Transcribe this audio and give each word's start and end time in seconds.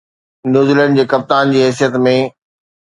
New Zealand 0.53 0.97
جي 0.97 1.03
ڪپتان 1.13 1.53
جي 1.55 1.65
حيثيت 1.69 2.03
۾ 2.11 2.17